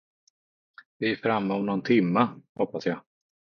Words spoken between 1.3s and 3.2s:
om nån timme, hoppas jag.